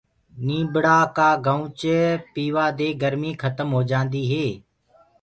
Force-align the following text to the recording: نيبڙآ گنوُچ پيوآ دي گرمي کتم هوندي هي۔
نيبڙآ 0.45 0.97
گنوُچ 1.45 1.81
پيوآ 2.33 2.65
دي 2.77 2.89
گرمي 3.01 3.31
کتم 3.41 3.69
هوندي 3.75 4.23
هي۔ 4.31 4.47